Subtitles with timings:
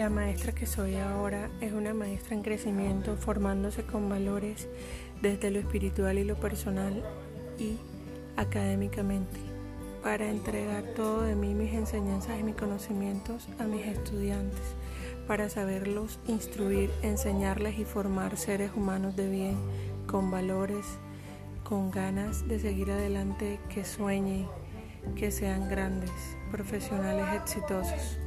[0.00, 4.66] La maestra que soy ahora es una maestra en crecimiento, formándose con valores
[5.20, 7.04] desde lo espiritual y lo personal
[7.58, 7.76] y
[8.38, 9.38] académicamente,
[10.02, 14.62] para entregar todo de mí, mis enseñanzas y mis conocimientos a mis estudiantes,
[15.28, 19.56] para saberlos instruir, enseñarles y formar seres humanos de bien,
[20.06, 20.86] con valores,
[21.62, 24.46] con ganas de seguir adelante, que sueñen,
[25.14, 26.10] que sean grandes,
[26.50, 28.18] profesionales exitosos.